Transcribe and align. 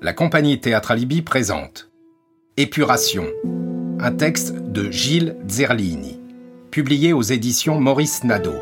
la 0.00 0.12
compagnie 0.12 0.60
Théâtre 0.60 0.92
Alibi 0.92 1.22
présente 1.22 1.90
Épuration, 2.56 3.26
un 3.98 4.12
texte 4.12 4.54
de 4.54 4.90
Gilles 4.92 5.36
Zerlini, 5.48 6.20
publié 6.70 7.12
aux 7.12 7.22
éditions 7.22 7.80
Maurice 7.80 8.22
Nadeau. 8.22 8.54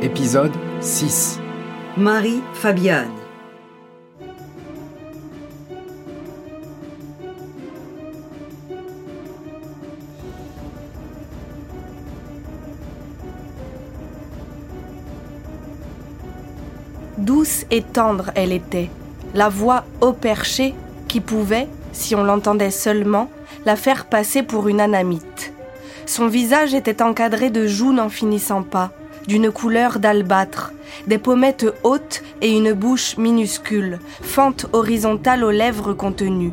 Épisode 0.00 0.52
6 0.80 1.38
Marie 1.98 2.40
Fabiane 2.54 3.10
Douce 17.18 17.64
et 17.70 17.82
tendre 17.82 18.30
elle 18.34 18.52
était, 18.52 18.90
la 19.34 19.48
voix 19.48 19.84
haut 20.00 20.12
perchée 20.12 20.74
qui 21.08 21.20
pouvait, 21.20 21.68
si 21.92 22.14
on 22.14 22.24
l'entendait 22.24 22.70
seulement, 22.70 23.28
la 23.66 23.76
faire 23.76 24.06
passer 24.06 24.42
pour 24.42 24.68
une 24.68 24.80
anamite. 24.80 25.52
Son 26.06 26.28
visage 26.28 26.74
était 26.74 27.02
encadré 27.02 27.50
de 27.50 27.66
joues 27.66 27.92
n'en 27.92 28.08
finissant 28.08 28.62
pas, 28.62 28.92
d'une 29.26 29.50
couleur 29.50 29.98
d'albâtre, 29.98 30.72
des 31.06 31.18
pommettes 31.18 31.66
hautes 31.82 32.22
et 32.42 32.56
une 32.56 32.72
bouche 32.72 33.16
minuscule, 33.16 33.98
fente 34.22 34.66
horizontale 34.72 35.44
aux 35.44 35.50
lèvres 35.50 35.94
contenues. 35.94 36.52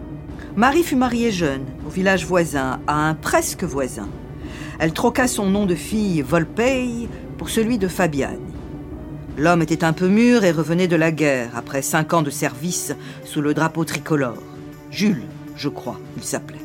Marie 0.55 0.83
fut 0.83 0.95
mariée 0.95 1.31
jeune, 1.31 1.65
au 1.85 1.89
village 1.89 2.25
voisin, 2.25 2.79
à 2.87 3.07
un 3.07 3.13
presque 3.13 3.63
voisin. 3.63 4.09
Elle 4.79 4.93
troqua 4.93 5.27
son 5.27 5.45
nom 5.45 5.65
de 5.65 5.75
fille 5.75 6.21
Volpei 6.21 7.07
pour 7.37 7.49
celui 7.49 7.77
de 7.77 7.87
Fabiane. 7.87 8.50
L'homme 9.37 9.61
était 9.61 9.83
un 9.83 9.93
peu 9.93 10.07
mûr 10.07 10.43
et 10.43 10.51
revenait 10.51 10.87
de 10.87 10.95
la 10.95 11.11
guerre 11.11 11.51
après 11.55 11.81
cinq 11.81 12.13
ans 12.13 12.21
de 12.21 12.29
service 12.29 12.93
sous 13.23 13.41
le 13.41 13.53
drapeau 13.53 13.85
tricolore. 13.85 14.41
Jules, 14.91 15.23
je 15.55 15.69
crois, 15.69 15.99
il 16.17 16.23
s'appelait. 16.23 16.57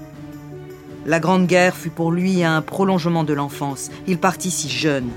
La 1.07 1.21
Grande 1.21 1.47
Guerre 1.47 1.77
fut 1.77 1.91
pour 1.91 2.11
lui 2.11 2.43
un 2.43 2.63
prolongement 2.63 3.23
de 3.23 3.33
l'enfance. 3.33 3.91
Il 4.09 4.19
partit 4.19 4.51
si 4.51 4.69
jeune. 4.69 5.09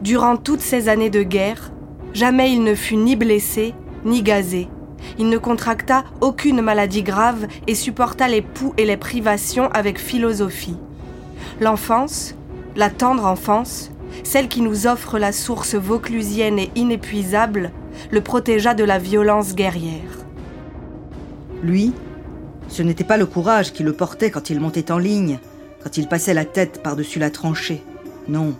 Durant 0.00 0.38
toutes 0.38 0.62
ces 0.62 0.88
années 0.88 1.10
de 1.10 1.22
guerre, 1.22 1.70
jamais 2.14 2.50
il 2.50 2.64
ne 2.64 2.74
fut 2.74 2.96
ni 2.96 3.14
blessé, 3.14 3.74
ni 4.06 4.22
gazé. 4.22 4.68
Il 5.18 5.28
ne 5.28 5.36
contracta 5.36 6.04
aucune 6.22 6.62
maladie 6.62 7.02
grave 7.02 7.46
et 7.66 7.74
supporta 7.74 8.26
les 8.28 8.40
poux 8.40 8.72
et 8.78 8.86
les 8.86 8.96
privations 8.96 9.70
avec 9.72 9.98
philosophie. 9.98 10.78
L'enfance, 11.60 12.34
la 12.74 12.88
tendre 12.88 13.26
enfance, 13.26 13.90
celle 14.22 14.48
qui 14.48 14.60
nous 14.60 14.86
offre 14.86 15.18
la 15.18 15.32
source 15.32 15.74
vauclusienne 15.74 16.58
et 16.58 16.70
inépuisable, 16.74 17.70
le 18.10 18.20
protégea 18.20 18.74
de 18.74 18.84
la 18.84 18.98
violence 18.98 19.54
guerrière. 19.54 20.24
Lui, 21.62 21.92
ce 22.68 22.82
n'était 22.82 23.04
pas 23.04 23.16
le 23.16 23.26
courage 23.26 23.72
qui 23.72 23.82
le 23.82 23.92
portait 23.92 24.30
quand 24.30 24.50
il 24.50 24.60
montait 24.60 24.92
en 24.92 24.98
ligne, 24.98 25.38
quand 25.82 25.96
il 25.96 26.08
passait 26.08 26.34
la 26.34 26.44
tête 26.44 26.82
par-dessus 26.82 27.18
la 27.18 27.30
tranchée. 27.30 27.82
Non. 28.28 28.54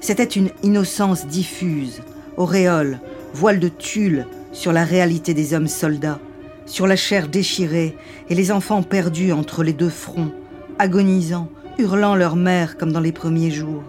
C'était 0.00 0.24
une 0.24 0.50
innocence 0.62 1.26
diffuse, 1.26 2.00
auréole, 2.36 3.00
voile 3.34 3.60
de 3.60 3.68
tulle 3.68 4.26
sur 4.52 4.72
la 4.72 4.84
réalité 4.84 5.34
des 5.34 5.54
hommes 5.54 5.68
soldats, 5.68 6.20
sur 6.66 6.86
la 6.86 6.96
chair 6.96 7.28
déchirée 7.28 7.96
et 8.28 8.34
les 8.34 8.50
enfants 8.52 8.82
perdus 8.82 9.32
entre 9.32 9.62
les 9.62 9.72
deux 9.72 9.88
fronts, 9.88 10.32
agonisant, 10.78 11.48
hurlant 11.78 12.14
leur 12.14 12.36
mère 12.36 12.76
comme 12.76 12.92
dans 12.92 13.00
les 13.00 13.12
premiers 13.12 13.50
jours 13.50 13.82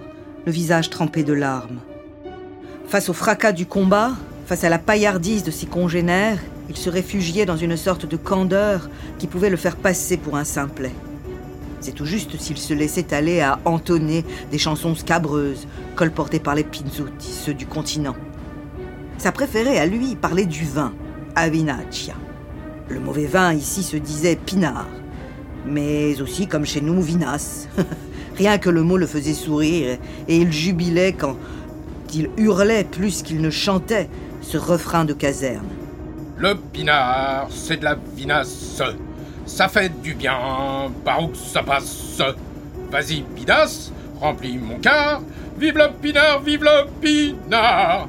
le 0.45 0.51
visage 0.51 0.89
trempé 0.89 1.23
de 1.23 1.33
larmes. 1.33 1.79
Face 2.87 3.09
au 3.09 3.13
fracas 3.13 3.51
du 3.51 3.65
combat, 3.65 4.13
face 4.45 4.63
à 4.63 4.69
la 4.69 4.79
paillardise 4.79 5.43
de 5.43 5.51
ses 5.51 5.67
congénères, 5.67 6.39
il 6.69 6.77
se 6.77 6.89
réfugiait 6.89 7.45
dans 7.45 7.57
une 7.57 7.77
sorte 7.77 8.05
de 8.05 8.17
candeur 8.17 8.89
qui 9.17 9.27
pouvait 9.27 9.49
le 9.49 9.57
faire 9.57 9.75
passer 9.75 10.17
pour 10.17 10.37
un 10.37 10.43
simplet. 10.43 10.91
C'est 11.81 11.93
tout 11.93 12.05
juste 12.05 12.39
s'il 12.39 12.57
se 12.57 12.73
laissait 12.73 13.13
aller 13.13 13.41
à 13.41 13.59
entonner 13.65 14.25
des 14.51 14.57
chansons 14.57 14.95
scabreuses, 14.95 15.67
colportées 15.95 16.39
par 16.39 16.55
les 16.55 16.63
Pinzuti, 16.63 17.31
ceux 17.31 17.53
du 17.53 17.65
continent. 17.65 18.15
Sa 19.17 19.31
préférée 19.31 19.79
à 19.79 19.85
lui 19.85 20.15
parlait 20.15 20.45
du 20.45 20.65
vin, 20.65 20.93
Avinaccia. 21.35 22.15
Le 22.89 22.99
mauvais 22.99 23.27
vin 23.27 23.53
ici 23.53 23.83
se 23.83 23.97
disait 23.97 24.35
pinard, 24.35 24.87
mais 25.65 26.19
aussi 26.21 26.47
comme 26.47 26.65
chez 26.65 26.81
nous, 26.81 27.01
vinas. 27.01 27.67
Rien 28.39 28.57
que 28.57 28.69
le 28.69 28.83
mot 28.83 28.95
le 28.95 29.05
faisait 29.05 29.33
sourire, 29.33 29.97
et 30.29 30.37
il 30.37 30.53
jubilait 30.53 31.11
quand 31.11 31.35
il 32.13 32.29
hurlait 32.37 32.85
plus 32.85 33.21
qu'il 33.21 33.41
ne 33.41 33.49
chantait 33.49 34.09
ce 34.41 34.57
refrain 34.57 35.03
de 35.03 35.11
caserne. 35.11 35.67
Le 36.37 36.55
pinard, 36.55 37.49
c'est 37.49 37.81
de 37.81 37.83
la 37.83 37.97
vinasse. 38.15 38.81
Ça 39.45 39.67
fait 39.67 39.91
du 40.01 40.13
bien, 40.13 40.37
par 41.03 41.21
où 41.21 41.35
ça 41.35 41.63
passe? 41.63 42.21
Vas-y, 42.89 43.23
pidas, 43.35 43.91
remplis 44.21 44.57
mon 44.57 44.79
quart. 44.79 45.21
Vive 45.59 45.77
le 45.77 45.89
pinard, 46.01 46.39
vive 46.39 46.63
le 46.63 46.87
pinard 47.01 48.07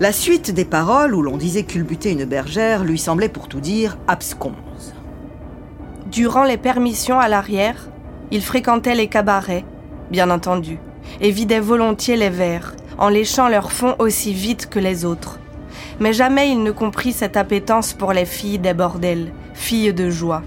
La 0.00 0.12
suite 0.12 0.52
des 0.52 0.64
paroles, 0.64 1.14
où 1.14 1.20
l'on 1.20 1.36
disait 1.36 1.64
culbuter 1.64 2.12
une 2.12 2.24
bergère, 2.24 2.82
lui 2.82 2.98
semblait 2.98 3.28
pour 3.28 3.48
tout 3.48 3.60
dire 3.60 3.98
absconse. 4.08 4.94
Durant 6.10 6.44
les 6.44 6.56
permissions 6.56 7.20
à 7.20 7.28
l'arrière, 7.28 7.90
il 8.30 8.42
fréquentait 8.42 8.94
les 8.94 9.08
cabarets, 9.08 9.64
bien 10.10 10.30
entendu, 10.30 10.78
et 11.20 11.30
vidait 11.30 11.60
volontiers 11.60 12.16
les 12.16 12.30
verres, 12.30 12.74
en 12.98 13.08
léchant 13.08 13.48
leur 13.48 13.72
fond 13.72 13.94
aussi 13.98 14.32
vite 14.32 14.68
que 14.68 14.78
les 14.78 15.04
autres. 15.04 15.38
Mais 16.00 16.12
jamais 16.12 16.50
il 16.50 16.62
ne 16.62 16.70
comprit 16.70 17.12
cette 17.12 17.36
appétence 17.36 17.92
pour 17.92 18.12
les 18.12 18.24
filles 18.24 18.58
des 18.58 18.74
bordels, 18.74 19.32
filles 19.54 19.92
de 19.92 20.10
joie. 20.10 20.42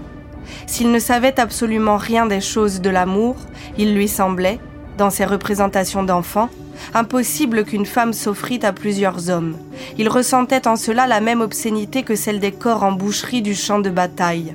S'il 0.66 0.90
ne 0.90 0.98
savait 0.98 1.38
absolument 1.40 1.96
rien 1.96 2.26
des 2.26 2.40
choses 2.40 2.80
de 2.80 2.90
l'amour, 2.90 3.36
il 3.76 3.94
lui 3.94 4.08
semblait, 4.08 4.58
dans 4.96 5.10
ses 5.10 5.24
représentations 5.24 6.02
d'enfants, 6.02 6.50
impossible 6.94 7.64
qu'une 7.64 7.86
femme 7.86 8.12
s'offrit 8.12 8.60
à 8.62 8.72
plusieurs 8.72 9.30
hommes. 9.30 9.56
Il 9.98 10.08
ressentait 10.08 10.66
en 10.66 10.76
cela 10.76 11.06
la 11.06 11.20
même 11.20 11.40
obscénité 11.40 12.02
que 12.02 12.14
celle 12.14 12.40
des 12.40 12.52
corps 12.52 12.82
en 12.82 12.92
boucherie 12.92 13.42
du 13.42 13.54
champ 13.54 13.78
de 13.78 13.90
bataille. 13.90 14.54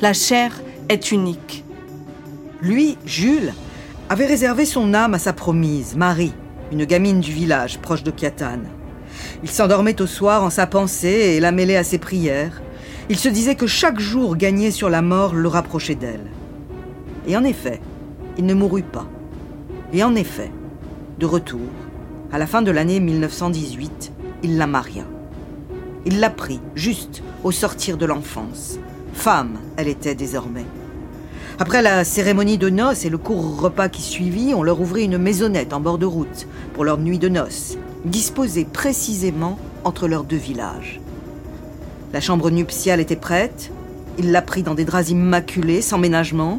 La 0.00 0.12
chair 0.12 0.52
est 0.88 1.12
unique. 1.12 1.63
Lui, 2.64 2.96
Jules, 3.04 3.52
avait 4.08 4.24
réservé 4.24 4.64
son 4.64 4.94
âme 4.94 5.12
à 5.12 5.18
sa 5.18 5.34
promise, 5.34 5.96
Marie, 5.96 6.32
une 6.72 6.86
gamine 6.86 7.20
du 7.20 7.30
village 7.30 7.78
proche 7.78 8.02
de 8.02 8.10
Kiatane. 8.10 8.68
Il 9.42 9.50
s'endormait 9.50 10.00
au 10.00 10.06
soir 10.06 10.42
en 10.42 10.48
sa 10.48 10.66
pensée 10.66 11.34
et 11.36 11.40
la 11.40 11.52
mêlait 11.52 11.76
à 11.76 11.84
ses 11.84 11.98
prières. 11.98 12.62
Il 13.10 13.18
se 13.18 13.28
disait 13.28 13.54
que 13.54 13.66
chaque 13.66 14.00
jour 14.00 14.34
gagné 14.38 14.70
sur 14.70 14.88
la 14.88 15.02
mort 15.02 15.34
le 15.34 15.46
rapprochait 15.46 15.94
d'elle. 15.94 16.24
Et 17.28 17.36
en 17.36 17.44
effet, 17.44 17.82
il 18.38 18.46
ne 18.46 18.54
mourut 18.54 18.82
pas. 18.82 19.08
Et 19.92 20.02
en 20.02 20.14
effet, 20.14 20.50
de 21.18 21.26
retour, 21.26 21.68
à 22.32 22.38
la 22.38 22.46
fin 22.46 22.62
de 22.62 22.70
l'année 22.70 22.98
1918, 22.98 24.10
il 24.42 24.56
la 24.56 24.66
maria. 24.66 25.04
Il 26.06 26.18
la 26.18 26.30
prit, 26.30 26.62
juste 26.74 27.22
au 27.42 27.50
sortir 27.50 27.98
de 27.98 28.06
l'enfance. 28.06 28.78
Femme, 29.12 29.58
elle 29.76 29.88
était 29.88 30.14
désormais. 30.14 30.64
Après 31.60 31.82
la 31.82 32.02
cérémonie 32.02 32.58
de 32.58 32.68
noces 32.68 33.04
et 33.04 33.10
le 33.10 33.18
court 33.18 33.60
repas 33.60 33.88
qui 33.88 34.02
suivit, 34.02 34.54
on 34.54 34.64
leur 34.64 34.80
ouvrit 34.80 35.04
une 35.04 35.18
maisonnette 35.18 35.72
en 35.72 35.78
bord 35.78 35.98
de 35.98 36.06
route 36.06 36.48
pour 36.72 36.82
leur 36.82 36.98
nuit 36.98 37.20
de 37.20 37.28
noces, 37.28 37.78
disposée 38.04 38.64
précisément 38.64 39.56
entre 39.84 40.08
leurs 40.08 40.24
deux 40.24 40.36
villages. 40.36 41.00
La 42.12 42.20
chambre 42.20 42.50
nuptiale 42.50 42.98
était 42.98 43.14
prête, 43.14 43.70
il 44.18 44.32
la 44.32 44.42
prit 44.42 44.64
dans 44.64 44.74
des 44.74 44.84
draps 44.84 45.10
immaculés, 45.10 45.80
sans 45.80 45.96
ménagement, 45.96 46.58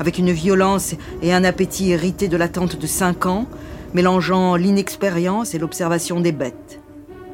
avec 0.00 0.18
une 0.18 0.32
violence 0.32 0.96
et 1.22 1.32
un 1.32 1.44
appétit 1.44 1.92
hérités 1.92 2.26
de 2.26 2.36
l'attente 2.36 2.74
de 2.76 2.86
cinq 2.88 3.26
ans, 3.26 3.46
mélangeant 3.94 4.56
l'inexpérience 4.56 5.54
et 5.54 5.58
l'observation 5.60 6.18
des 6.18 6.32
bêtes. 6.32 6.80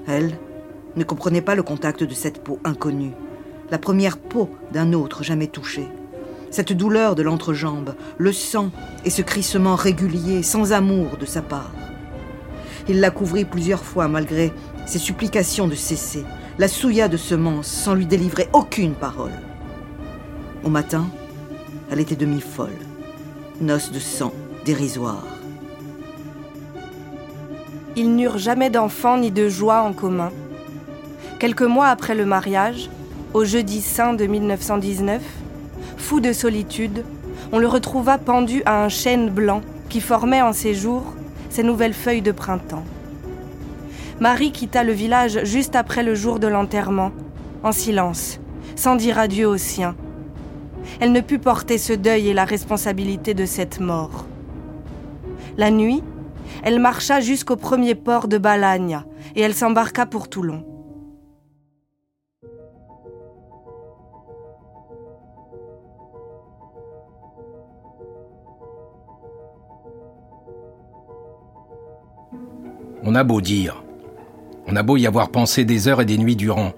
Elle 0.07 0.37
ne 0.97 1.05
comprenait 1.05 1.41
pas 1.41 1.55
le 1.55 1.63
contact 1.63 2.05
de 2.05 2.15
cette 2.15 2.45
peau 2.45 2.59
inconnue, 2.65 3.13
la 3.71 3.79
première 3.79 4.19
peau 4.19 4.51
d'un 4.73 4.93
autre 4.93 5.25
jamais 5.25 5.47
touché 5.47 5.89
cette 6.51 6.73
douleur 6.73 7.15
de 7.15 7.23
l'entrejambe, 7.23 7.95
le 8.17 8.33
sang 8.33 8.71
et 9.05 9.11
ce 9.11 9.23
crissement 9.23 9.75
régulier, 9.75 10.43
sans 10.43 10.73
amour 10.73 11.17
de 11.19 11.27
sa 11.27 11.43
part. 11.43 11.73
Il 12.89 13.01
la 13.01 13.11
couvrit 13.11 13.45
plusieurs 13.45 13.85
fois 13.85 14.09
malgré 14.09 14.53
ses 14.87 14.99
supplications 14.99 15.69
de 15.69 15.75
cesser, 15.75 16.25
la 16.59 16.69
souilla 16.69 17.09
de 17.09 17.17
semences 17.17 17.69
sans 17.69 17.95
lui 17.95 18.07
délivrer 18.07 18.49
aucune 18.53 18.95
parole. 18.95 19.33
Au 20.65 20.71
matin, 20.71 21.07
elle 21.91 22.01
était 22.01 22.17
demi-folle, 22.17 22.79
noce 23.61 23.93
de 23.93 23.99
sang 23.99 24.33
dérisoire. 24.65 25.25
Ils 27.97 28.15
n'eurent 28.15 28.39
jamais 28.39 28.71
d'enfants 28.71 29.19
ni 29.19 29.31
de 29.31 29.49
joie 29.49 29.83
en 29.83 29.93
commun. 29.93 30.31
Quelques 31.39 31.63
mois 31.63 31.89
après 31.89 32.15
le 32.15 32.27
mariage, 32.27 32.91
au 33.35 33.45
jeudi 33.45 33.81
saint 33.81 34.15
de 34.15 34.27
1919, 34.27 35.23
fou 36.09 36.21
de 36.21 36.33
solitude, 36.33 37.05
on 37.53 37.59
le 37.59 37.67
retrouva 37.67 38.17
pendu 38.17 38.63
à 38.65 38.83
un 38.83 38.89
chêne 38.89 39.29
blanc 39.29 39.61
qui 39.91 40.01
formait 40.01 40.41
en 40.41 40.55
ses 40.55 40.73
jours 40.75 41.05
ses 41.51 41.63
nouvelles 41.63 41.93
feuilles 41.93 42.23
de 42.23 42.33
printemps. 42.33 42.87
Marie 44.19 44.51
quitta 44.51 44.85
le 44.85 44.95
village 44.95 45.45
juste 45.45 45.77
après 45.77 46.03
le 46.03 46.15
jour 46.15 46.39
de 46.39 46.47
l'enterrement. 46.47 47.13
en 47.63 47.73
silence, 47.73 48.41
sans 48.75 48.97
dire 48.97 49.19
adieu 49.19 49.47
aux 49.47 49.59
siens. 49.59 49.97
Elle 50.99 51.13
ne 51.13 51.21
put 51.21 51.39
porter 51.39 51.77
ce 51.77 51.93
deuil 51.93 52.29
et 52.29 52.35
la 52.35 52.47
responsabilité 52.47 53.35
de 53.35 53.45
cette 53.45 53.79
mort. 53.79 54.25
La 55.59 55.71
nuit, 55.71 56.03
elle 56.63 56.81
marcha 56.81 57.21
jusqu'au 57.21 57.57
premier 57.57 57.95
port 57.95 58.29
de 58.29 58.39
Balagne 58.39 59.03
et 59.37 59.43
elle 59.43 59.55
s'embarqua 59.55 60.07
pour 60.07 60.31
Toulon. 60.31 60.65
On 73.11 73.15
a 73.15 73.25
beau 73.25 73.41
dire, 73.41 73.83
on 74.67 74.77
a 74.77 74.83
beau 74.83 74.99
y 74.99 75.07
avoir 75.07 75.31
pensé 75.31 75.65
des 75.65 75.89
heures 75.89 76.03
et 76.03 76.05
des 76.05 76.19
nuits 76.19 76.37
durant, 76.37 76.75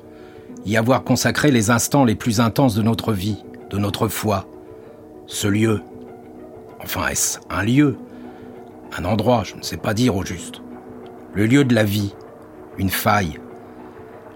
y 0.65 0.77
avoir 0.77 1.03
consacré 1.03 1.51
les 1.51 1.71
instants 1.71 2.05
les 2.05 2.15
plus 2.15 2.39
intenses 2.39 2.77
de 2.77 2.83
notre 2.83 3.13
vie, 3.13 3.43
de 3.69 3.79
notre 3.79 4.07
foi, 4.07 4.47
ce 5.27 5.49
lieu. 5.49 5.83
Enfin, 6.79 7.09
est-ce 7.09 7.41
un 7.51 7.65
lieu? 7.65 7.97
Un 8.97 9.07
endroit, 9.07 9.43
je 9.43 9.57
ne 9.57 9.63
sais 9.63 9.77
pas 9.77 9.93
dire 9.93 10.15
au 10.15 10.25
juste. 10.25 10.63
Le 11.35 11.47
lieu 11.47 11.65
de 11.65 11.75
la 11.75 11.83
vie, 11.83 12.15
une 12.79 12.91
faille. 12.91 13.41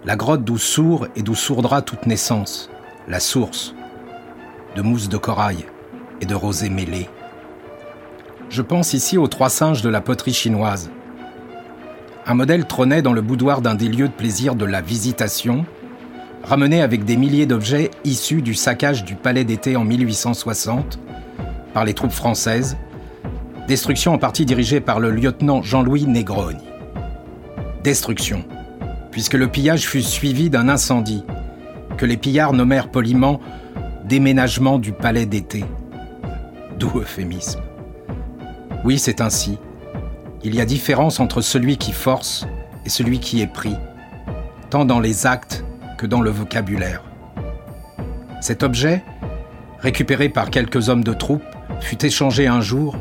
La 0.04 0.16
grotte 0.16 0.42
d'où 0.42 0.58
sourd 0.58 1.06
et 1.14 1.22
d'où 1.22 1.36
sourdra 1.36 1.80
toute 1.80 2.06
naissance, 2.06 2.70
la 3.06 3.20
source, 3.20 3.72
de 4.74 4.82
mousse 4.82 5.08
de 5.08 5.16
corail 5.16 5.64
et 6.20 6.26
de 6.26 6.34
rosée 6.34 6.70
mêlée. 6.70 7.08
Je 8.50 8.62
pense 8.62 8.94
ici 8.94 9.16
aux 9.16 9.28
trois 9.28 9.48
singes 9.48 9.82
de 9.82 9.88
la 9.88 10.00
poterie 10.00 10.34
chinoise. 10.34 10.90
Un 12.26 12.34
modèle 12.34 12.64
trônait 12.64 13.02
dans 13.02 13.12
le 13.12 13.20
boudoir 13.20 13.60
d'un 13.60 13.74
des 13.74 13.88
lieux 13.88 14.08
de 14.08 14.12
plaisir 14.12 14.54
de 14.54 14.64
la 14.64 14.80
visitation, 14.80 15.66
ramené 16.42 16.80
avec 16.80 17.04
des 17.04 17.18
milliers 17.18 17.44
d'objets 17.44 17.90
issus 18.04 18.40
du 18.40 18.54
saccage 18.54 19.04
du 19.04 19.14
palais 19.14 19.44
d'été 19.44 19.76
en 19.76 19.84
1860 19.84 20.98
par 21.74 21.84
les 21.84 21.92
troupes 21.92 22.12
françaises, 22.12 22.78
destruction 23.68 24.14
en 24.14 24.18
partie 24.18 24.46
dirigée 24.46 24.80
par 24.80 25.00
le 25.00 25.10
lieutenant 25.10 25.60
Jean-Louis 25.60 26.06
Négrogne. 26.06 26.60
Destruction, 27.82 28.42
puisque 29.10 29.34
le 29.34 29.48
pillage 29.48 29.86
fut 29.86 30.02
suivi 30.02 30.48
d'un 30.48 30.70
incendie, 30.70 31.24
que 31.98 32.06
les 32.06 32.16
pillards 32.16 32.54
nommèrent 32.54 32.90
poliment 32.90 33.38
déménagement 34.06 34.78
du 34.78 34.92
palais 34.92 35.26
d'été. 35.26 35.62
D'où 36.78 36.90
euphémisme. 36.98 37.60
Oui, 38.82 38.98
c'est 38.98 39.20
ainsi. 39.20 39.58
Il 40.46 40.54
y 40.54 40.60
a 40.60 40.66
différence 40.66 41.20
entre 41.20 41.40
celui 41.40 41.78
qui 41.78 41.92
force 41.92 42.46
et 42.84 42.90
celui 42.90 43.18
qui 43.18 43.40
est 43.40 43.46
pris, 43.46 43.76
tant 44.68 44.84
dans 44.84 45.00
les 45.00 45.26
actes 45.26 45.64
que 45.96 46.04
dans 46.04 46.20
le 46.20 46.28
vocabulaire. 46.28 47.02
Cet 48.42 48.62
objet, 48.62 49.02
récupéré 49.78 50.28
par 50.28 50.50
quelques 50.50 50.90
hommes 50.90 51.02
de 51.02 51.14
troupe, 51.14 51.44
fut 51.80 52.04
échangé 52.04 52.46
un 52.46 52.60
jour 52.60 52.94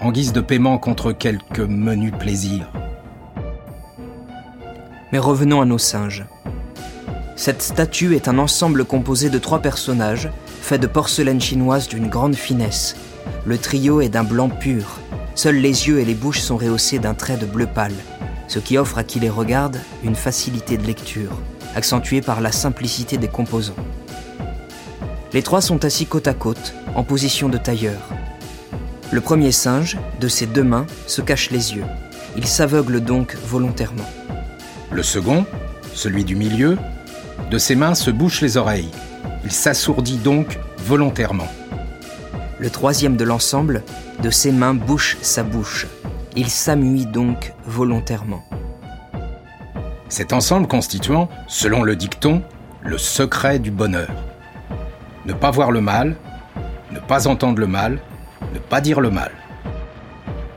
en 0.00 0.12
guise 0.12 0.32
de 0.32 0.40
paiement 0.40 0.78
contre 0.78 1.10
quelques 1.10 1.58
menus 1.58 2.12
plaisirs. 2.16 2.70
Mais 5.10 5.18
revenons 5.18 5.60
à 5.60 5.64
nos 5.64 5.78
singes. 5.78 6.24
Cette 7.34 7.62
statue 7.62 8.14
est 8.14 8.28
un 8.28 8.38
ensemble 8.38 8.84
composé 8.84 9.28
de 9.28 9.38
trois 9.38 9.58
personnages, 9.58 10.30
faits 10.60 10.80
de 10.80 10.86
porcelaine 10.86 11.40
chinoise 11.40 11.88
d'une 11.88 12.08
grande 12.08 12.36
finesse. 12.36 12.94
Le 13.44 13.58
trio 13.58 14.00
est 14.00 14.08
d'un 14.08 14.22
blanc 14.22 14.48
pur. 14.48 15.00
Seuls 15.34 15.56
les 15.56 15.88
yeux 15.88 15.98
et 15.98 16.04
les 16.04 16.14
bouches 16.14 16.40
sont 16.40 16.56
rehaussés 16.56 16.98
d'un 16.98 17.14
trait 17.14 17.36
de 17.36 17.46
bleu 17.46 17.66
pâle, 17.66 17.94
ce 18.46 18.58
qui 18.60 18.78
offre 18.78 18.98
à 18.98 19.04
qui 19.04 19.18
les 19.18 19.30
regarde 19.30 19.78
une 20.04 20.14
facilité 20.14 20.76
de 20.76 20.86
lecture 20.86 21.40
accentuée 21.74 22.20
par 22.20 22.40
la 22.40 22.52
simplicité 22.52 23.16
des 23.16 23.28
composants. 23.28 23.74
Les 25.32 25.42
trois 25.42 25.60
sont 25.60 25.84
assis 25.84 26.06
côte 26.06 26.28
à 26.28 26.34
côte, 26.34 26.74
en 26.94 27.02
position 27.02 27.48
de 27.48 27.58
tailleur. 27.58 28.00
Le 29.10 29.20
premier 29.20 29.50
singe, 29.50 29.98
de 30.20 30.28
ses 30.28 30.46
deux 30.46 30.62
mains, 30.62 30.86
se 31.08 31.20
cache 31.20 31.50
les 31.50 31.74
yeux. 31.74 31.84
Il 32.36 32.46
s'aveugle 32.46 33.00
donc 33.00 33.36
volontairement. 33.46 34.08
Le 34.92 35.02
second, 35.02 35.44
celui 35.94 36.24
du 36.24 36.36
milieu, 36.36 36.78
de 37.50 37.58
ses 37.58 37.74
mains 37.74 37.94
se 37.94 38.10
bouche 38.12 38.40
les 38.40 38.56
oreilles. 38.56 38.90
Il 39.44 39.50
s'assourdit 39.50 40.18
donc 40.18 40.58
volontairement. 40.78 41.48
Le 42.60 42.70
troisième 42.70 43.16
de 43.16 43.24
l'ensemble, 43.24 43.82
de 44.22 44.30
ses 44.30 44.52
mains 44.52 44.74
bouche 44.74 45.16
sa 45.22 45.42
bouche. 45.42 45.86
Il 46.36 46.48
s'amuit 46.48 47.06
donc 47.06 47.52
volontairement. 47.66 48.44
Cet 50.08 50.32
ensemble 50.32 50.68
constituant, 50.68 51.28
selon 51.48 51.82
le 51.82 51.96
dicton, 51.96 52.42
le 52.82 52.98
secret 52.98 53.58
du 53.58 53.72
bonheur. 53.72 54.10
Ne 55.26 55.32
pas 55.32 55.50
voir 55.50 55.72
le 55.72 55.80
mal, 55.80 56.16
ne 56.92 57.00
pas 57.00 57.26
entendre 57.26 57.58
le 57.58 57.66
mal, 57.66 57.98
ne 58.52 58.58
pas 58.60 58.80
dire 58.80 59.00
le 59.00 59.10
mal. 59.10 59.32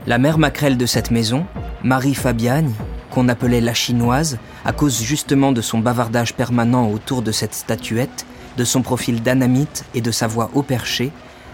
La 0.06 0.20
mère 0.20 0.38
maquerelle 0.38 0.78
de 0.78 0.86
cette 0.86 1.10
maison, 1.10 1.46
Marie 1.84 2.16
Fabiane, 2.16 2.72
qu'on 3.10 3.30
appelait 3.30 3.62
la 3.62 3.74
chinoise, 3.74 4.38
à 4.66 4.72
cause 4.72 5.02
justement 5.02 5.52
de 5.52 5.62
son 5.62 5.80
bavardage 5.80 6.36
permanent 6.36 6.92
autour 6.92 7.24
de 7.24 7.32
cette 7.32 7.56
statuette, 7.56 8.28
de 8.58 8.64
son 8.64 8.84
profil 8.84 9.24
d'anamite 9.24 9.86
et 9.96 10.02
de 10.02 10.12
sa 10.12 10.28
voix 10.28 10.52
au 10.54 10.62
perché, 10.62 11.12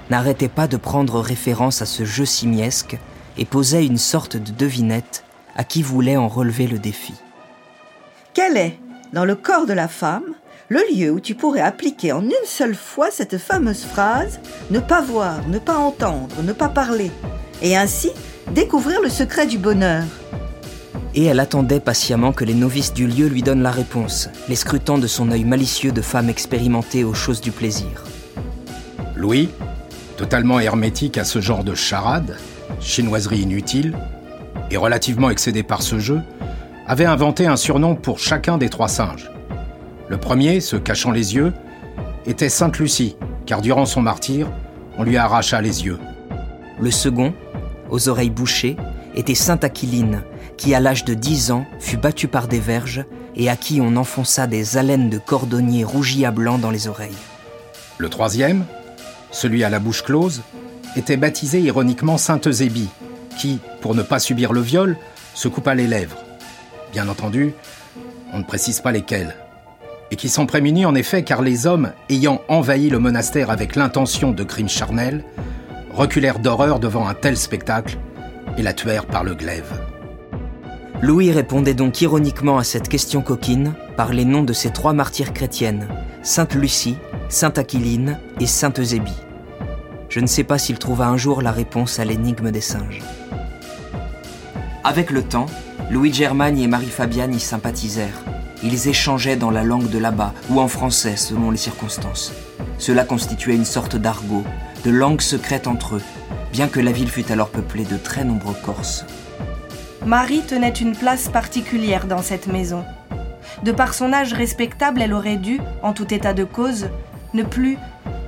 n'arrêtait 0.09 0.49
pas 0.49 0.67
de 0.67 0.77
prendre 0.77 1.19
référence 1.19 1.81
à 1.81 1.85
ce 1.85 2.05
jeu 2.05 2.25
simiesque 2.25 2.97
et 3.37 3.45
posait 3.45 3.85
une 3.85 3.97
sorte 3.97 4.37
de 4.37 4.51
devinette 4.51 5.23
à 5.55 5.63
qui 5.63 5.81
voulait 5.81 6.17
en 6.17 6.27
relever 6.27 6.67
le 6.67 6.79
défi. 6.79 7.13
Quel 8.33 8.57
est, 8.57 8.79
dans 9.13 9.25
le 9.25 9.35
corps 9.35 9.65
de 9.65 9.73
la 9.73 9.87
femme, 9.87 10.33
le 10.69 10.81
lieu 10.91 11.11
où 11.11 11.19
tu 11.19 11.35
pourrais 11.35 11.61
appliquer 11.61 12.11
en 12.11 12.23
une 12.23 12.31
seule 12.45 12.75
fois 12.75 13.11
cette 13.11 13.37
fameuse 13.37 13.83
phrase 13.83 14.39
ne 14.71 14.79
pas 14.79 15.01
voir, 15.01 15.47
ne 15.47 15.59
pas 15.59 15.77
entendre, 15.77 16.41
ne 16.41 16.53
pas 16.53 16.69
parler, 16.69 17.11
et 17.61 17.77
ainsi 17.77 18.11
découvrir 18.51 19.01
le 19.01 19.09
secret 19.09 19.45
du 19.45 19.57
bonheur? 19.57 20.03
Et 21.15 21.25
elle 21.25 21.39
attendait 21.39 21.79
patiemment 21.79 22.31
que 22.31 22.43
les 22.43 22.55
novices 22.55 22.93
du 22.93 23.05
lieu 23.05 23.27
lui 23.27 23.43
donnent 23.43 23.61
la 23.61 23.71
réponse, 23.71 24.29
les 24.49 24.55
scrutant 24.55 24.97
de 24.97 25.05
son 25.05 25.29
œil 25.29 25.43
malicieux 25.43 25.91
de 25.91 26.01
femme 26.01 26.29
expérimentée 26.29 27.03
aux 27.03 27.13
choses 27.13 27.41
du 27.41 27.51
plaisir. 27.51 28.03
Louis, 29.15 29.49
totalement 30.17 30.59
hermétique 30.59 31.17
à 31.17 31.23
ce 31.23 31.41
genre 31.41 31.63
de 31.63 31.75
charade, 31.75 32.37
chinoiserie 32.79 33.41
inutile, 33.41 33.97
et 34.71 34.77
relativement 34.77 35.29
excédé 35.29 35.63
par 35.63 35.81
ce 35.81 35.99
jeu, 35.99 36.21
avait 36.87 37.05
inventé 37.05 37.47
un 37.47 37.55
surnom 37.55 37.95
pour 37.95 38.19
chacun 38.19 38.57
des 38.57 38.69
trois 38.69 38.87
singes. 38.87 39.31
Le 40.09 40.17
premier, 40.17 40.59
se 40.59 40.75
cachant 40.75 41.11
les 41.11 41.35
yeux, 41.35 41.53
était 42.25 42.49
Sainte 42.49 42.79
Lucie, 42.79 43.15
car 43.45 43.61
durant 43.61 43.85
son 43.85 44.01
martyre, 44.01 44.49
on 44.97 45.03
lui 45.03 45.17
arracha 45.17 45.61
les 45.61 45.85
yeux. 45.85 45.99
Le 46.79 46.91
second, 46.91 47.33
aux 47.89 48.09
oreilles 48.09 48.29
bouchées, 48.29 48.77
était 49.15 49.35
Sainte 49.35 49.63
Aquiline, 49.63 50.23
qui 50.57 50.75
à 50.75 50.79
l'âge 50.79 51.05
de 51.05 51.13
10 51.13 51.51
ans 51.51 51.65
fut 51.79 51.97
battue 51.97 52.27
par 52.27 52.47
des 52.47 52.59
verges 52.59 53.05
et 53.35 53.49
à 53.49 53.55
qui 53.55 53.81
on 53.81 53.95
enfonça 53.95 54.47
des 54.47 54.77
haleines 54.77 55.09
de 55.09 55.17
cordonnier 55.17 55.83
rougi 55.83 56.25
à 56.25 56.31
blanc 56.31 56.57
dans 56.57 56.71
les 56.71 56.87
oreilles. 56.87 57.11
Le 57.97 58.09
troisième, 58.09 58.65
celui 59.33 59.65
à 59.65 59.69
la 59.69 59.79
bouche 59.79 60.03
close, 60.03 60.41
était 60.95 61.17
baptisé 61.17 61.59
ironiquement 61.59 62.17
Sainte 62.17 62.47
Eusébie, 62.47 62.89
qui, 63.37 63.59
pour 63.81 63.95
ne 63.95 64.03
pas 64.03 64.19
subir 64.19 64.53
le 64.53 64.61
viol, 64.61 64.95
se 65.33 65.49
coupa 65.49 65.75
les 65.75 65.87
lèvres. 65.87 66.23
Bien 66.93 67.09
entendu, 67.09 67.53
on 68.31 68.39
ne 68.39 68.43
précise 68.43 68.79
pas 68.79 68.91
lesquels. 68.91 69.35
Et 70.11 70.15
qui 70.15 70.29
sont 70.29 70.45
prémunis 70.45 70.85
en 70.85 70.93
effet 70.93 71.23
car 71.23 71.41
les 71.41 71.65
hommes, 71.65 71.91
ayant 72.09 72.41
envahi 72.47 72.89
le 72.89 72.99
monastère 72.99 73.49
avec 73.49 73.75
l'intention 73.75 74.31
de 74.31 74.43
crimes 74.43 74.69
charnels, 74.69 75.23
reculèrent 75.91 76.39
d'horreur 76.39 76.79
devant 76.79 77.07
un 77.07 77.15
tel 77.15 77.35
spectacle 77.35 77.97
et 78.57 78.61
la 78.61 78.73
tuèrent 78.73 79.07
par 79.07 79.23
le 79.23 79.33
glaive. 79.33 79.71
Louis 81.01 81.31
répondait 81.31 81.73
donc 81.73 81.99
ironiquement 82.01 82.59
à 82.59 82.63
cette 82.63 82.87
question 82.87 83.21
coquine 83.21 83.73
par 83.97 84.13
les 84.13 84.25
noms 84.25 84.43
de 84.43 84.53
ces 84.53 84.71
trois 84.71 84.93
martyrs 84.93 85.33
chrétiennes, 85.33 85.87
Sainte 86.21 86.53
Lucie, 86.53 86.97
Sainte 87.29 87.57
Aquiline 87.57 88.19
et 88.39 88.45
Sainte 88.45 88.79
Eusébie. 88.79 89.11
Je 90.09 90.19
ne 90.19 90.27
sais 90.27 90.43
pas 90.43 90.57
s'il 90.57 90.77
trouva 90.77 91.07
un 91.07 91.17
jour 91.17 91.41
la 91.41 91.51
réponse 91.51 91.99
à 91.99 92.05
l'énigme 92.05 92.51
des 92.51 92.61
singes. 92.61 93.01
Avec 94.83 95.09
le 95.09 95.23
temps, 95.23 95.47
Louis 95.89 96.13
Germagne 96.13 96.59
et 96.59 96.67
Marie-Fabienne 96.67 97.33
y 97.33 97.39
sympathisèrent. 97.39 98.21
Ils 98.61 98.87
échangeaient 98.87 99.35
dans 99.35 99.51
la 99.51 99.63
langue 99.63 99.89
de 99.89 99.97
là-bas 99.97 100.33
ou 100.49 100.59
en 100.59 100.67
français 100.67 101.15
selon 101.15 101.51
les 101.51 101.57
circonstances. 101.57 102.31
Cela 102.77 103.03
constituait 103.03 103.55
une 103.55 103.65
sorte 103.65 103.95
d'argot, 103.95 104.43
de 104.85 104.91
langue 104.91 105.21
secrète 105.21 105.67
entre 105.67 105.95
eux, 105.95 106.01
bien 106.51 106.67
que 106.67 106.79
la 106.79 106.91
ville 106.91 107.09
fût 107.09 107.31
alors 107.31 107.49
peuplée 107.49 107.85
de 107.85 107.97
très 107.97 108.23
nombreux 108.23 108.55
Corses. 108.63 109.05
Marie 110.05 110.41
tenait 110.41 110.69
une 110.69 110.95
place 110.95 111.29
particulière 111.29 112.05
dans 112.05 112.21
cette 112.21 112.47
maison. 112.47 112.83
De 113.63 113.71
par 113.71 113.93
son 113.93 114.11
âge 114.11 114.33
respectable, 114.33 115.01
elle 115.01 115.13
aurait 115.13 115.37
dû, 115.37 115.59
en 115.81 115.93
tout 115.93 116.13
état 116.13 116.33
de 116.33 116.43
cause, 116.43 116.89
ne 117.33 117.43
plus 117.43 117.77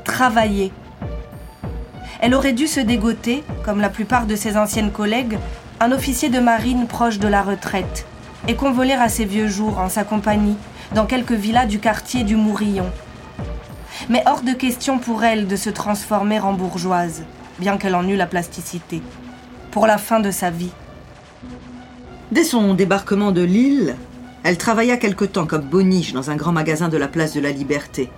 travailler. 0.04 0.72
Elle 2.22 2.34
aurait 2.34 2.54
dû 2.54 2.68
se 2.68 2.80
dégoter, 2.80 3.44
comme 3.64 3.82
la 3.82 3.90
plupart 3.90 4.26
de 4.26 4.36
ses 4.36 4.58
anciennes 4.58 4.92
collègues, 4.92 5.38
un 5.80 5.92
officier 5.92 6.30
de 6.30 6.40
marine 6.40 6.88
proche 6.88 7.20
de 7.20 7.28
la 7.28 7.42
retraite, 7.42 8.06
et 8.48 8.56
convoler 8.56 8.94
à 8.94 9.10
ses 9.10 9.26
vieux 9.26 9.48
jours 9.48 9.80
en 9.80 9.90
sa 9.90 10.04
compagnie 10.04 10.56
dans 10.94 11.06
quelques 11.06 11.34
villas 11.34 11.68
du 11.68 11.80
quartier 11.80 12.24
du 12.24 12.36
Mourillon. 12.36 12.90
Mais 14.10 14.24
hors 14.26 14.42
de 14.42 14.54
question 14.54 15.00
pour 15.00 15.24
elle 15.24 15.48
de 15.48 15.56
se 15.56 15.70
transformer 15.70 16.40
en 16.40 16.54
bourgeoise, 16.54 17.24
bien 17.60 17.78
qu'elle 17.78 17.96
en 17.96 18.08
eût 18.08 18.16
la 18.16 18.28
plasticité, 18.28 19.02
pour 19.72 19.88
la 19.88 19.98
fin 19.98 20.20
de 20.20 20.32
sa 20.32 20.50
vie. 20.50 20.72
Dès 22.32 22.44
son 22.44 22.74
débarquement 22.74 23.32
de 23.32 23.42
Lille, 23.42 23.96
elle 24.44 24.58
travailla 24.58 24.98
quelque 24.98 25.26
temps 25.26 25.46
comme 25.46 25.64
boniche 25.64 26.14
dans 26.14 26.30
un 26.30 26.36
grand 26.36 26.52
magasin 26.52 26.88
de 26.88 26.98
la 26.98 27.08
place 27.08 27.34
de 27.34 27.40
la 27.40 27.52
Liberté. 27.52 28.10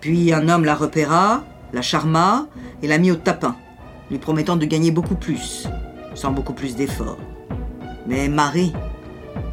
Puis 0.00 0.32
un 0.32 0.48
homme 0.48 0.64
la 0.64 0.74
repéra, 0.74 1.44
la 1.72 1.82
charma 1.82 2.46
et 2.82 2.86
la 2.86 2.98
mit 2.98 3.10
au 3.10 3.16
tapin, 3.16 3.56
lui 4.10 4.18
promettant 4.18 4.56
de 4.56 4.64
gagner 4.64 4.90
beaucoup 4.90 5.16
plus, 5.16 5.68
sans 6.14 6.30
beaucoup 6.30 6.52
plus 6.52 6.76
d'efforts. 6.76 7.18
Mais 8.06 8.28
Marie, 8.28 8.72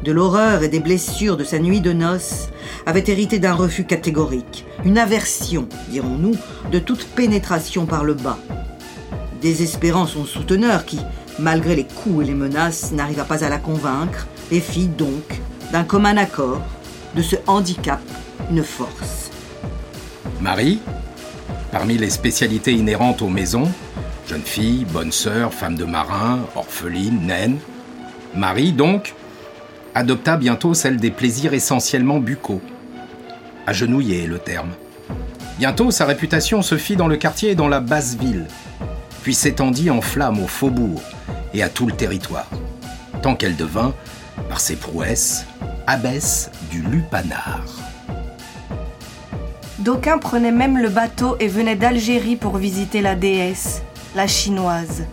de 0.04 0.12
l'horreur 0.12 0.62
et 0.62 0.68
des 0.68 0.80
blessures 0.80 1.36
de 1.36 1.44
sa 1.44 1.58
nuit 1.58 1.80
de 1.80 1.92
noces, 1.92 2.48
avait 2.86 3.04
hérité 3.08 3.38
d'un 3.40 3.54
refus 3.54 3.84
catégorique, 3.84 4.64
une 4.84 4.98
aversion, 4.98 5.68
dirons-nous, 5.88 6.36
de 6.70 6.78
toute 6.78 7.06
pénétration 7.06 7.86
par 7.86 8.04
le 8.04 8.14
bas. 8.14 8.38
Désespérant 9.42 10.06
son 10.06 10.24
souteneur 10.24 10.84
qui, 10.84 11.00
malgré 11.40 11.74
les 11.74 11.86
coups 11.86 12.22
et 12.22 12.26
les 12.28 12.34
menaces, 12.34 12.92
n'arriva 12.92 13.24
pas 13.24 13.44
à 13.44 13.48
la 13.48 13.58
convaincre, 13.58 14.26
et 14.52 14.60
fit 14.60 14.86
donc, 14.86 15.40
d'un 15.72 15.82
commun 15.84 16.16
accord, 16.16 16.62
de 17.16 17.22
ce 17.22 17.36
handicap 17.48 18.00
une 18.50 18.62
force. 18.62 19.30
Marie, 20.40 20.80
parmi 21.72 21.96
les 21.98 22.10
spécialités 22.10 22.72
inhérentes 22.72 23.22
aux 23.22 23.28
maisons, 23.28 23.70
jeune 24.28 24.42
fille, 24.42 24.84
bonne 24.84 25.12
sœur, 25.12 25.52
femme 25.52 25.76
de 25.76 25.84
marin, 25.84 26.40
orpheline, 26.54 27.26
naine, 27.26 27.58
Marie, 28.36 28.72
donc, 28.72 29.14
adopta 29.94 30.36
bientôt 30.36 30.74
celle 30.74 30.98
des 30.98 31.10
plaisirs 31.10 31.54
essentiellement 31.54 32.18
buccaux. 32.18 32.60
Agenouillé 33.66 34.24
est 34.24 34.26
le 34.26 34.38
terme. 34.38 34.72
Bientôt, 35.58 35.90
sa 35.90 36.04
réputation 36.04 36.60
se 36.60 36.76
fit 36.76 36.96
dans 36.96 37.08
le 37.08 37.16
quartier 37.16 37.52
et 37.52 37.54
dans 37.54 37.68
la 37.68 37.80
basse 37.80 38.14
ville, 38.16 38.46
puis 39.22 39.34
s'étendit 39.34 39.90
en 39.90 40.02
flamme 40.02 40.38
au 40.38 40.46
faubourg 40.46 41.00
et 41.54 41.62
à 41.62 41.70
tout 41.70 41.86
le 41.86 41.94
territoire, 41.94 42.50
tant 43.22 43.34
qu'elle 43.34 43.56
devint, 43.56 43.94
par 44.50 44.60
ses 44.60 44.76
prouesses, 44.76 45.46
abbesse 45.86 46.50
du 46.70 46.82
lupanar. 46.82 47.85
D'aucuns 49.86 50.18
prenaient 50.18 50.50
même 50.50 50.78
le 50.78 50.88
bateau 50.88 51.36
et 51.38 51.46
venaient 51.46 51.76
d'Algérie 51.76 52.34
pour 52.34 52.56
visiter 52.56 53.02
la 53.02 53.14
déesse, 53.14 53.82
la 54.16 54.26
chinoise. 54.26 55.04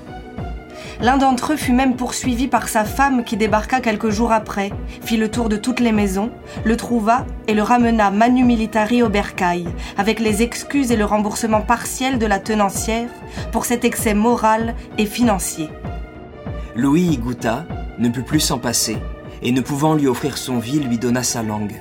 L'un 0.99 1.17
d'entre 1.17 1.53
eux 1.53 1.57
fut 1.57 1.73
même 1.73 1.95
poursuivi 1.95 2.47
par 2.47 2.67
sa 2.67 2.83
femme 2.83 3.23
qui 3.23 3.37
débarqua 3.37 3.81
quelques 3.81 4.09
jours 4.09 4.31
après, 4.31 4.71
fit 5.03 5.17
le 5.17 5.29
tour 5.29 5.47
de 5.47 5.57
toutes 5.57 5.79
les 5.79 5.91
maisons, 5.91 6.31
le 6.63 6.75
trouva 6.75 7.27
et 7.47 7.53
le 7.53 7.61
ramena 7.61 8.09
manu 8.09 8.43
militari 8.43 9.03
au 9.03 9.09
bercail, 9.09 9.67
avec 9.95 10.19
les 10.19 10.41
excuses 10.41 10.91
et 10.91 10.97
le 10.97 11.05
remboursement 11.05 11.61
partiel 11.61 12.17
de 12.17 12.25
la 12.25 12.39
tenancière 12.39 13.09
pour 13.51 13.65
cet 13.65 13.85
excès 13.85 14.15
moral 14.15 14.73
et 14.97 15.05
financier. 15.05 15.69
Louis 16.75 17.03
y 17.03 17.19
ne 17.99 18.09
put 18.09 18.23
plus 18.23 18.39
s'en 18.39 18.57
passer, 18.57 18.97
et 19.43 19.51
ne 19.51 19.61
pouvant 19.61 19.93
lui 19.93 20.07
offrir 20.07 20.35
son 20.35 20.57
vie, 20.57 20.79
lui 20.79 20.97
donna 20.97 21.21
sa 21.21 21.43
langue. 21.43 21.79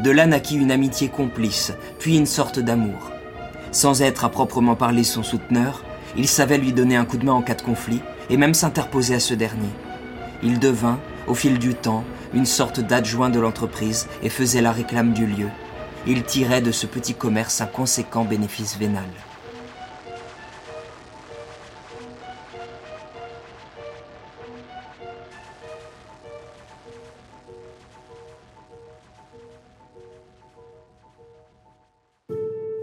De 0.00 0.10
là 0.10 0.26
naquit 0.26 0.56
une 0.56 0.72
amitié 0.72 1.08
complice, 1.08 1.72
puis 1.98 2.16
une 2.16 2.26
sorte 2.26 2.58
d'amour. 2.58 3.10
Sans 3.70 4.02
être 4.02 4.24
à 4.24 4.28
proprement 4.28 4.74
parler 4.74 5.04
son 5.04 5.22
souteneur, 5.22 5.84
il 6.16 6.28
savait 6.28 6.58
lui 6.58 6.72
donner 6.72 6.96
un 6.96 7.04
coup 7.04 7.16
de 7.16 7.24
main 7.24 7.32
en 7.32 7.42
cas 7.42 7.54
de 7.54 7.62
conflit, 7.62 8.00
et 8.30 8.36
même 8.36 8.54
s'interposer 8.54 9.14
à 9.14 9.20
ce 9.20 9.34
dernier. 9.34 9.68
Il 10.42 10.58
devint, 10.58 10.98
au 11.26 11.34
fil 11.34 11.58
du 11.58 11.74
temps, 11.74 12.04
une 12.34 12.46
sorte 12.46 12.80
d'adjoint 12.80 13.30
de 13.30 13.40
l'entreprise 13.40 14.08
et 14.22 14.28
faisait 14.28 14.60
la 14.60 14.72
réclame 14.72 15.12
du 15.12 15.26
lieu. 15.26 15.48
Il 16.06 16.24
tirait 16.24 16.60
de 16.60 16.72
ce 16.72 16.86
petit 16.86 17.14
commerce 17.14 17.60
un 17.60 17.66
conséquent 17.66 18.24
bénéfice 18.24 18.76
vénal. 18.76 19.04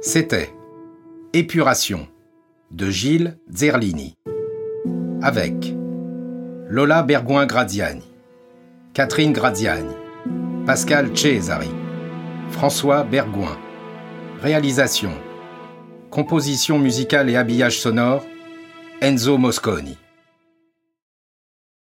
C'était 0.04 0.50
Épuration 1.32 2.08
de 2.72 2.90
Gilles 2.90 3.38
Zerlini 3.54 4.16
avec 5.22 5.76
Lola 6.68 7.04
Bergouin-Gradiani, 7.04 8.02
Catherine 8.96 9.32
Gradiani, 9.32 9.94
Pascal 10.66 11.16
Cesari, 11.16 11.70
François 12.50 13.04
Bergouin. 13.04 13.60
Réalisation, 14.42 15.12
composition 16.10 16.80
musicale 16.80 17.30
et 17.30 17.36
habillage 17.36 17.80
sonore, 17.80 18.26
Enzo 19.02 19.38
Mosconi. 19.38 20.00